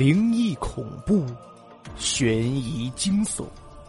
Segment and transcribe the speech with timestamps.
[0.00, 1.26] 灵异恐怖、
[1.94, 3.44] 悬疑惊悚、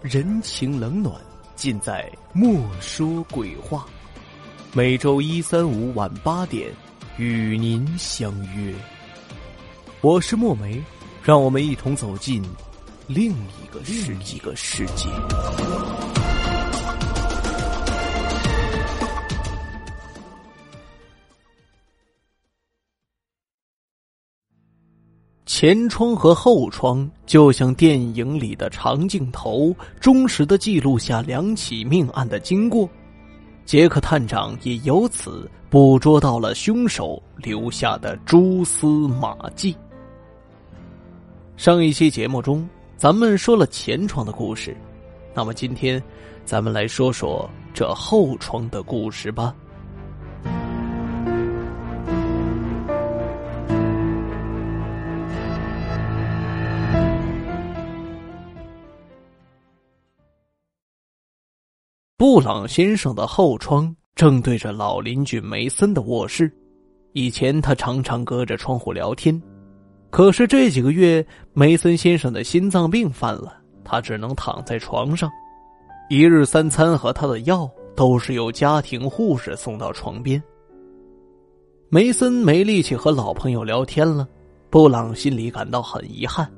[0.00, 1.14] 人情冷暖，
[1.54, 3.86] 尽在《莫说鬼话》。
[4.72, 6.72] 每周一、三、五晚八点，
[7.18, 8.74] 与您相约。
[10.00, 10.82] 我是墨梅，
[11.22, 12.42] 让我们一同走进
[13.06, 15.08] 另一个世一个世界。
[25.44, 32.88] 前窗和后窗就像电影里的长镜头，忠实的记录下两起命案的经过。
[33.64, 39.76] 杰克探长也由此捕捉到了凶手留下的蛛丝马迹。
[41.56, 44.76] 上一期节目中，咱们说了前窗的故事，
[45.34, 46.02] 那么今天，
[46.44, 49.54] 咱们来说说这后窗的故事吧。
[62.32, 66.50] 布朗先生的后窗正对着老邻居梅森的卧室。
[67.12, 69.38] 以前他常常隔着窗户聊天，
[70.08, 71.22] 可是这几个月
[71.52, 75.30] 梅森先生的心脏病犯了，他只能躺在床上。
[76.08, 80.42] 一日三餐和他的药都是由家庭护士送到床边。
[81.90, 84.26] 梅森没力气和老朋友聊天了，
[84.70, 86.50] 布朗心里感到很遗憾，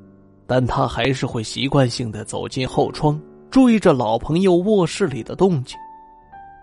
[0.47, 3.21] 但他还是会习惯性的走进后窗。
[3.55, 5.77] 注意着老朋友卧室里的动静。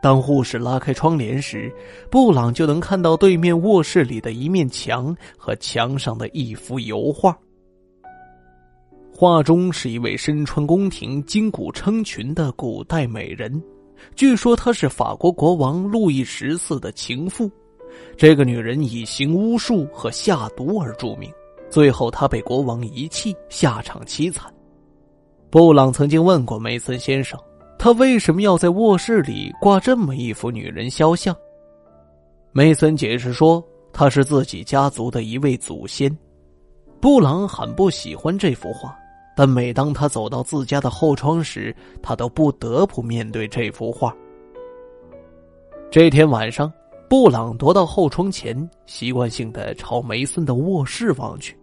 [0.03, 1.75] 当护士拉开窗帘时，
[2.11, 7.35] 布朗就能看到对面卧室里的一面墙和墙上的一幅油画。
[9.11, 13.51] 画中是一位身穿宫廷金骨称群的古代美人，
[14.15, 17.51] 据说她是法国国王路易十四的情妇。
[18.19, 21.33] 这个女人以行巫术和下毒而著名，
[21.71, 24.53] 最后她被国王遗弃，下场凄惨。
[25.53, 27.39] 布朗曾经问过梅森先生，
[27.79, 31.37] 他为什么要在卧室里挂这么一幅女人肖像？
[32.53, 33.63] 梅森解释说，
[33.93, 36.11] 她是自己家族的一位祖先。
[37.03, 38.97] 布朗很不喜欢这幅画，
[39.37, 44.17] 但每当他走到自家的后窗时，他都不得不面对这幅画。
[45.91, 46.73] 这天晚上，
[47.11, 51.55] 布朗踱到后窗前，习惯性的朝梅森的卧室望去。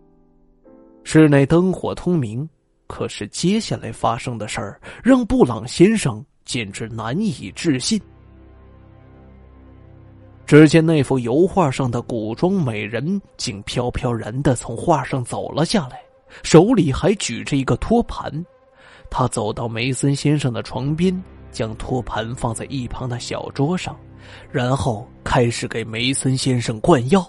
[1.03, 2.47] 室内灯火通明。
[2.89, 8.01] 可是接下来发生的事儿让布朗先生简直难以置信。
[10.47, 16.01] 只见那幅油画上的古装美人竟飘飘然的从画上走了下来，
[16.41, 18.43] 手里还举着一个托盘。
[19.11, 23.95] 他走到梅森先生的床边，将托盘放在一旁的小桌上，
[24.51, 27.23] 然后开始给梅森先生灌药。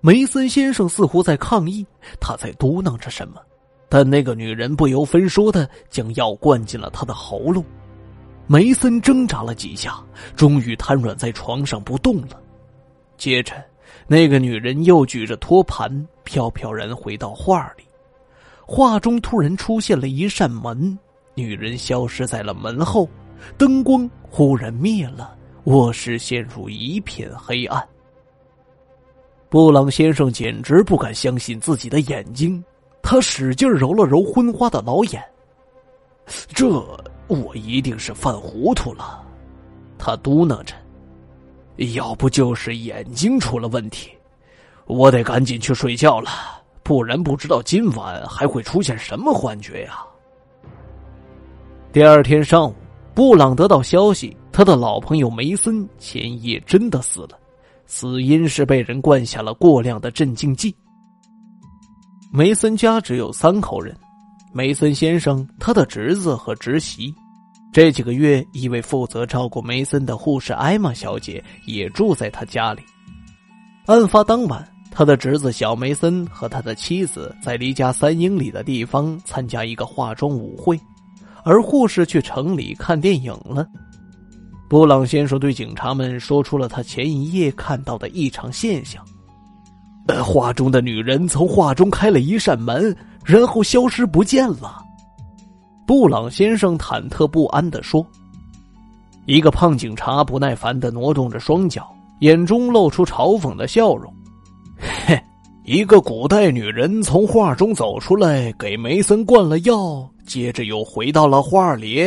[0.00, 1.84] 梅森先生似乎在抗议，
[2.20, 3.42] 他在嘟囔着什么。
[3.90, 7.62] 但那个女人不由分说的将药灌进了他的喉咙，
[8.46, 10.00] 梅森挣扎了几下，
[10.36, 12.40] 终于瘫软在床上不动了。
[13.16, 13.52] 接着，
[14.06, 15.90] 那个女人又举着托盘
[16.22, 17.82] 飘飘然回到画里，
[18.64, 20.96] 画中突然出现了一扇门，
[21.34, 23.08] 女人消失在了门后，
[23.58, 27.84] 灯光忽然灭了，卧室陷入一片黑暗。
[29.48, 32.64] 布朗先生简直不敢相信自己的眼睛。
[33.10, 35.20] 他使劲揉了揉昏花的老眼，
[36.54, 36.68] 这
[37.26, 39.20] 我一定是犯糊涂了，
[39.98, 40.76] 他嘟囔着。
[41.92, 44.12] 要不就是眼睛出了问题，
[44.86, 46.30] 我得赶紧去睡觉了，
[46.84, 50.04] 不然不知道今晚还会出现什么幻觉呀。
[51.92, 52.74] 第二天上午，
[53.12, 57.36] 布朗得到消息，他的老朋友梅森前夜真的死了，
[57.86, 60.72] 死因是被人灌下了过量的镇静剂。
[62.32, 63.92] 梅森家只有三口人，
[64.52, 67.12] 梅森先生、他的侄子和侄媳。
[67.72, 72.82] 这几个月，一位负责照顾梅森的护士艾玛小姐也住在他家里。
[73.86, 80.78] 案发当晚，他的侄子小梅森和他的妻子在离家三英里的地方参加一个化妆舞会，
[81.42, 83.66] 而护士去城里看电影了。
[84.68, 89.04] 布朗先生对警察们说出了他前一夜看到的异常现象。
[90.24, 92.94] 画中的女人从画中开了一扇门，
[93.24, 94.82] 然后消失不见了。
[95.86, 98.04] 布朗先生忐忑不安的说
[99.26, 101.88] ：“一个胖警察不耐烦的挪动着双脚，
[102.20, 104.12] 眼中露出嘲讽的笑容。
[105.06, 105.20] 嘿，
[105.64, 112.04] 一个古代女人从画中走出来，给梅森灌了药，接着又回到了画里。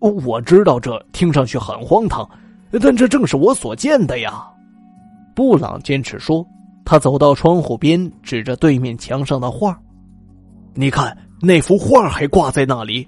[0.00, 2.28] 我知道这听上去很荒唐，
[2.80, 4.44] 但这正是我所见的呀。”
[5.38, 6.44] 布朗坚持说
[6.84, 9.80] ：“他走到窗户边，指着对面墙上的画
[10.74, 13.06] ：“你看，那幅画还挂在那里。”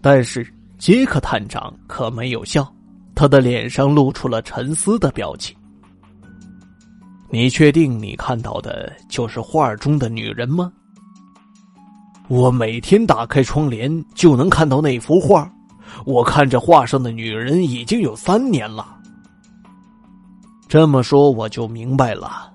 [0.00, 0.46] 但是
[0.78, 2.72] 杰克探长可没有笑，
[3.16, 5.56] 他的脸上露出了沉思的表情。
[7.30, 10.72] 你确定你看到的就是画中的女人吗？
[12.28, 15.52] 我每天打开窗帘就能看到那幅画，
[16.04, 18.95] 我看着画上的女人已经有三年了。
[20.68, 22.52] 这么说我就明白了。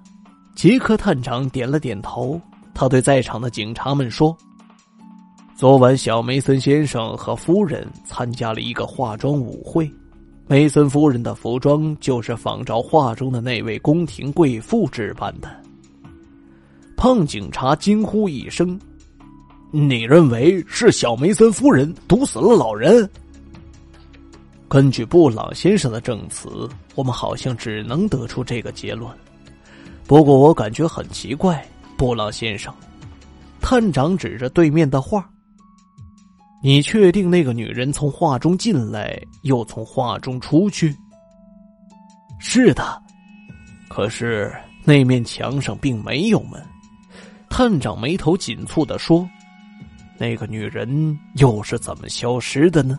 [0.54, 2.40] 杰克探长点了点头，
[2.74, 4.36] 他对在场的警察们说
[5.56, 9.90] ：“昨晚小梅森先生和夫人参加了一个化妆舞会。”
[10.46, 15.50] 梅森夫人的服装就是仿照画中的那位宫廷贵妇置办的。
[16.98, 18.78] 胖警察惊呼一声
[19.72, 23.10] ：“你认为是小梅森夫人毒死了老人？”
[24.72, 26.48] 根据布朗先生的证词，
[26.96, 29.14] 我们好像只能得出这个结论。
[30.08, 31.62] 不过我感觉很奇怪，
[31.98, 32.74] 布朗先生。
[33.60, 35.30] 探长指着对面的画。
[36.64, 40.96] 你确定那个女人从画中进来，又从画中出去？
[42.40, 43.04] 是的，
[43.90, 46.66] 可是那面墙上并没有门。
[47.50, 49.30] 探长眉头紧蹙的说
[50.18, 52.98] ：“那个女人又是怎么消失的呢？”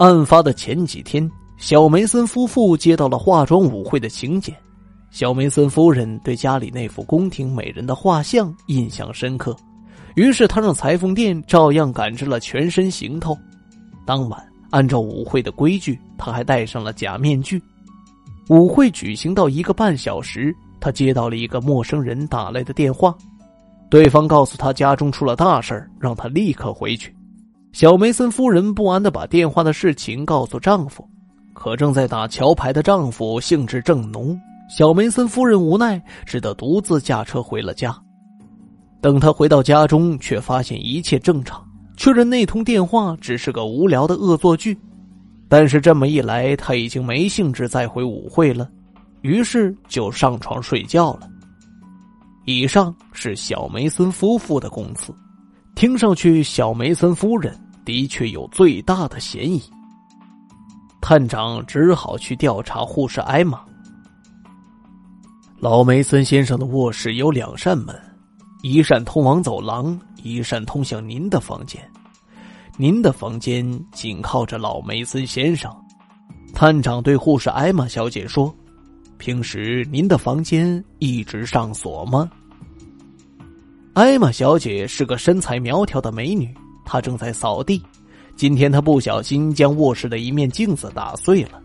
[0.00, 4.56] 案发的前几天，小梅森夫妇接到了化妆舞会的请柬。
[5.10, 9.54] 小梅森夫人对家里那幅宫廷美人的画像印象深刻。
[10.14, 13.36] 于是他让裁缝店照样赶制了全身行头。
[14.06, 17.62] 当晚，按照舞会的规矩，他还戴上了假面具。
[18.48, 20.50] 舞会举行到一个半小时，
[20.80, 23.14] 他接到了一个陌生人打来的电话，
[23.90, 27.14] 对方告诉他家中出了大事让他立刻回去。
[27.72, 31.08] 小梅森夫人不安的把电话的事情告诉丈夫，
[31.54, 34.38] 可正在打桥牌的丈夫兴致正浓，
[34.68, 37.96] 小梅森夫人无奈只得独自驾车回了家。
[39.00, 41.64] 等他回到家中，却发现一切正常，
[41.96, 44.76] 确认那通电话只是个无聊的恶作剧。
[45.48, 48.68] 但是这么一来，他已经没兴致再回舞会了，
[49.22, 51.28] 于是就上床睡觉了。
[52.46, 55.14] 以上是小梅森夫妇的供词，
[55.80, 59.62] 听上去小梅森夫人的确有最大的嫌疑。
[61.00, 63.62] 探长只好去调查护士艾玛。
[65.56, 67.98] 老梅森先生的卧室有两扇门。
[68.62, 71.80] 一扇通往走廊，一扇通向您的房间。
[72.76, 75.74] 您的房间紧靠着老梅森先生。
[76.52, 78.54] 探长对护士艾玛小姐说
[79.16, 82.30] ：“平时您的房间一直上锁吗？”
[83.92, 86.54] 艾玛小姐是个身材苗条的美女，
[86.84, 87.82] 她正在扫地。
[88.36, 91.60] 今天她不小心将卧室的一面镜子打碎了。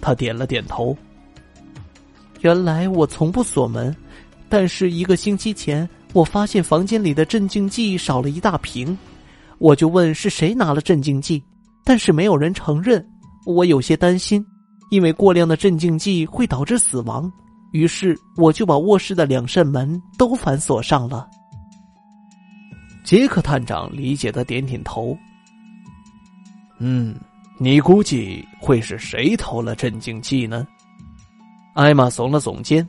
[0.00, 0.96] 她点了点头。
[2.40, 3.94] 原来我从不锁门，
[4.48, 5.88] 但是一个星期前。
[6.12, 8.98] 我发现房间里的镇静剂少了一大瓶，
[9.58, 11.40] 我就问是谁拿了镇静剂，
[11.84, 13.06] 但是没有人承认。
[13.46, 14.44] 我有些担心，
[14.90, 17.30] 因为过量的镇静剂会导致死亡，
[17.70, 21.28] 于是我就把卧室的两扇门都反锁上了。
[23.10, 25.18] 杰克探长理解的点点头。
[26.78, 27.12] 嗯，
[27.58, 30.64] 你估计会是谁偷了镇静剂呢？
[31.74, 32.88] 艾玛耸了耸肩。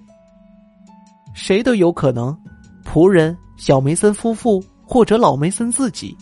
[1.33, 2.37] 谁都有可能。
[2.85, 6.15] 仆人小梅森夫妇，或者老梅森自己，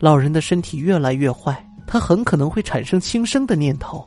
[0.00, 4.04] 老人的身体越来越坏，他很可能会产生轻生的念头。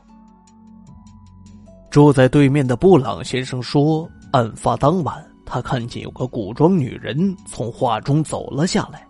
[1.90, 9.06] 住在对面的布朗先生说，案发当晚，他看见有个古装女人从画中走了下来。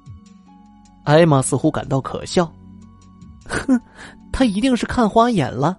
[1.06, 2.44] 艾玛似乎感到可笑，
[3.46, 3.80] 哼，
[4.32, 5.78] 他一定是看花眼了。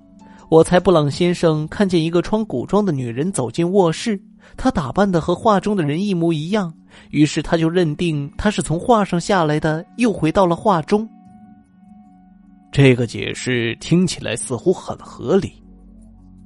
[0.49, 4.19] 我猜布朗先生看见一个穿古装的女人走进卧室。
[4.55, 6.73] 他打扮的和画中的人一模一样，
[7.11, 11.07] 于是他就认定他是从画上下来的，又回到了画中。
[12.71, 15.51] 这个解释听起来似乎很合理。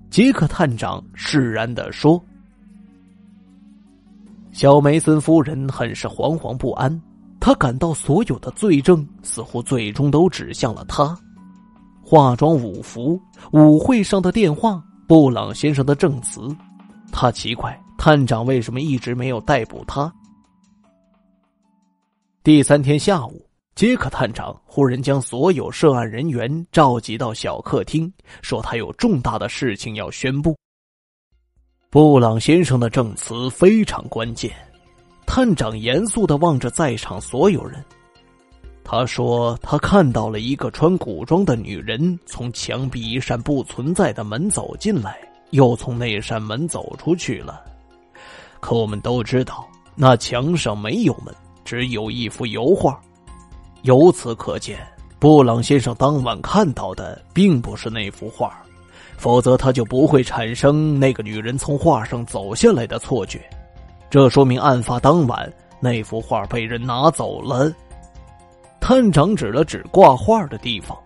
[0.10, 2.20] 杰克探长释然的说
[4.52, 7.02] ：“小梅森夫人很是惶惶不安，
[7.42, 11.14] 他感到所有的罪证似乎最终都指向了他。
[12.02, 13.20] 化妆舞服、
[13.52, 16.40] 舞会上的电话、布朗先生的证词，
[17.12, 20.12] 他奇怪。”探长为什么一直没有逮捕他？
[22.42, 30.58] 第三天下午，杰克探长忽然将所有涉案人员召集到小客厅，说他有重大的事情要宣布。
[31.92, 34.52] 布朗先生的证词非常关键。
[35.34, 37.82] 探长严肃的望着在场所有人，
[38.84, 45.18] 他说他看到了一个穿古装的女人从墙壁一扇不存在的门走进来。
[45.52, 47.62] 又从那扇门走出去了。
[48.60, 51.34] 可我们都知道，那墙上没有门，
[51.64, 53.00] 只有一幅油画。
[53.84, 54.86] 由此可见，
[55.18, 58.62] 布朗先生当晚看到的并不是那幅画，
[59.16, 63.42] 否则他就不会产生那个女人从画上走下来的错觉。
[64.12, 67.74] 这说明案发当晚那幅画被人拿走了。
[68.82, 70.98] 探长指了指挂画的地方，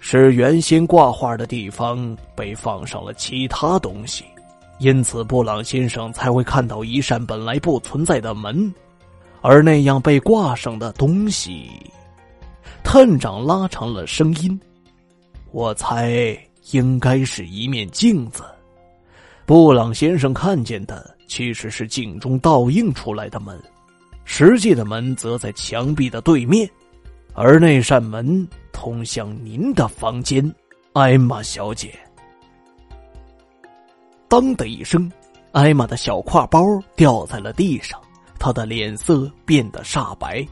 [0.00, 4.24] 是原先挂画的地方被放上了其他东西，
[4.80, 8.74] 因此布朗先生才会看到一扇本来不存在的门。
[9.42, 11.70] 而那样被挂上的东西，
[12.82, 14.60] 探长拉长了声音
[15.52, 16.36] ：“我猜
[16.72, 18.42] 应该是一面镜子。
[19.46, 23.56] 布朗先生看见的其实是镜中倒映出来的门，
[24.24, 26.68] 实际的门则在墙壁的对面，
[27.32, 30.52] 而那扇门通向您的房间，
[30.94, 31.96] 艾玛小姐。”
[34.26, 35.10] 当的一声，
[35.52, 36.60] 艾玛的小挎包
[36.96, 38.00] 掉在了地上。
[38.38, 40.46] 他的脸色变得煞白。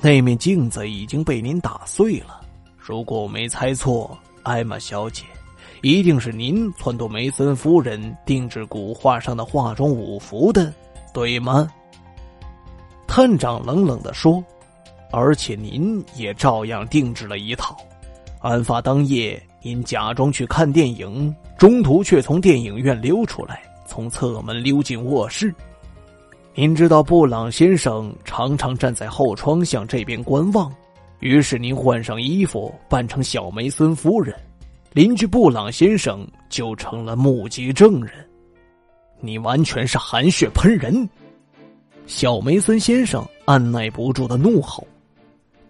[0.00, 2.40] 那面镜子已经被您打碎了。
[2.76, 5.24] 如果我没猜错，艾玛小姐，
[5.82, 10.72] 一定是您撺掇梅森夫人定制古画上的化妆舞服的，
[11.12, 11.68] 对吗？
[13.08, 14.42] 探长冷冷的说
[15.10, 17.76] ：“而且您也照样定制了一套。
[18.42, 25.52] 案发当夜，您假装去看电影，中途却从电影院溜出来，从侧门溜进卧室。”
[26.54, 30.72] 您知道布朗先生常常站在后窗向这边观望，
[31.18, 34.32] 于是您换上衣服扮成小梅森夫人，
[34.92, 38.12] 邻居布朗先生就成了目击证人。
[39.20, 41.08] 你完全是含血喷人！
[42.06, 44.86] 小梅森先生按耐不住的怒吼。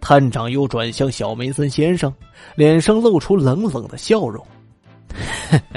[0.01, 2.13] 探长又转向小梅森先生，
[2.55, 4.45] 脸上露出冷冷的笑容：“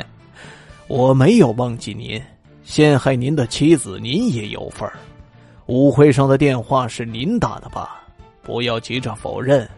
[0.88, 2.20] 我没有忘记您。”
[2.64, 4.98] 陷害您的妻子，您也有份儿。
[5.66, 8.02] 舞会上的电话是您打的吧？
[8.42, 9.68] 不要急着否认，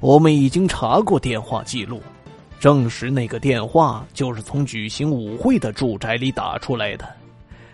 [0.00, 2.00] 我们已经查过电话记录，
[2.58, 7.08] 证实那个电话就是从举行舞会的住宅里打出来的。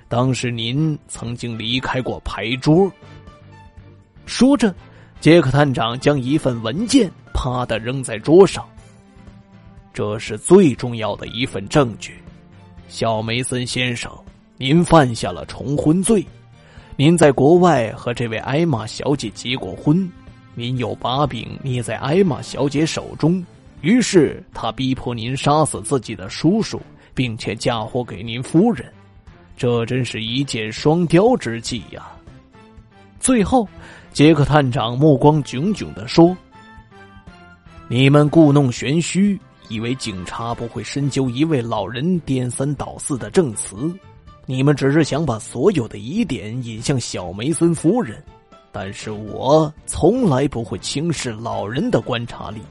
[0.09, 2.91] 当时您曾经离开过牌桌。
[4.27, 4.75] 说着，
[5.21, 8.65] 杰克探长将一份文件啪的扔在桌上。
[9.93, 12.23] 这是最重要的一份证据，
[12.89, 14.11] 小梅森先生。
[14.57, 16.25] 您犯下了重婚罪，
[16.97, 20.09] 您在国外和这位艾玛小姐结过婚，
[20.55, 23.45] 您有把柄捏在艾玛小姐手中，
[23.85, 26.81] 于是他逼迫您杀死自己的叔叔，
[27.13, 28.91] 并且嫁祸给您夫人，
[29.59, 32.11] 这真是一箭双雕之计呀！
[33.21, 33.69] 最后，
[34.11, 36.35] 杰克探长目光炯炯的说
[37.87, 39.39] ：“你们故弄玄虚，
[39.69, 43.77] 以为警察不会深究一位老人颠三倒四的证词。”
[44.47, 48.23] 你们只是想把所有的疑点引向小梅森夫人，
[48.73, 52.63] 但是我从来不会轻视老人的观察力。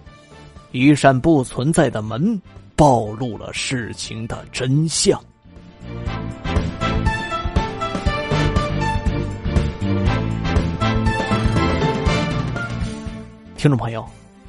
[0.73, 2.41] 一扇不存在的门
[2.75, 5.23] 暴露了事情的真相。
[13.55, 14.03] 听众朋友，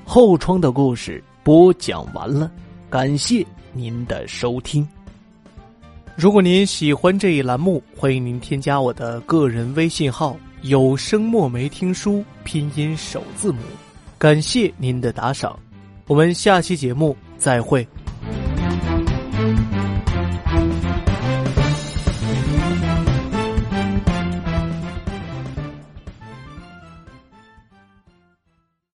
[0.06, 2.50] 后窗的故事播讲完了，
[2.88, 4.88] 感谢您的收听。
[6.16, 13.58] 如果您喜欢这一栏目，欢迎您添加我的个人微信号“有声墨梅听书”拼音首字母。
[14.16, 15.58] 感谢您的打赏，
[16.06, 17.86] 我们下期节目再会。